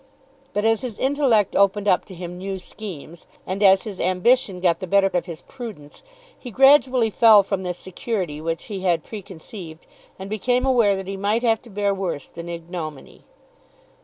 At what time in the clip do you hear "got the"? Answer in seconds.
4.59-4.87